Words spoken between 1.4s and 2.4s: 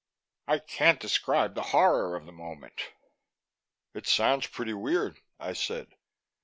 the horror of the